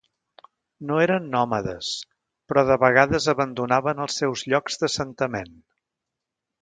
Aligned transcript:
No 0.91 0.95
eren 1.01 1.27
nòmades, 1.35 1.91
però 2.51 2.63
de 2.69 2.77
vegades 2.85 3.29
abandonaven 3.35 4.05
els 4.07 4.19
seus 4.23 4.45
llocs 4.53 4.81
d'assentament. 4.85 5.55